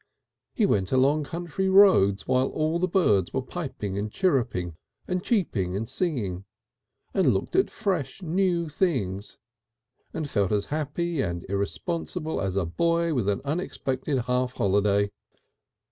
He 0.55 0.65
went 0.65 0.91
along 0.91 1.25
country 1.25 1.69
roads 1.69 2.27
while 2.27 2.47
all 2.47 2.79
the 2.79 2.87
birds 2.87 3.31
were 3.35 3.41
piping 3.43 3.99
and 3.99 4.11
chirruping 4.11 4.75
and 5.07 5.23
cheeping 5.23 5.75
and 5.75 5.87
singing, 5.87 6.43
and 7.13 7.31
looked 7.31 7.55
at 7.55 7.69
fresh 7.69 8.19
new 8.23 8.67
things, 8.67 9.37
and 10.11 10.27
felt 10.27 10.51
as 10.51 10.65
happy 10.73 11.21
and 11.21 11.45
irresponsible 11.49 12.41
as 12.41 12.55
a 12.55 12.65
boy 12.65 13.13
with 13.13 13.29
an 13.29 13.41
unexpected 13.45 14.17
half 14.23 14.53
holiday. 14.53 15.11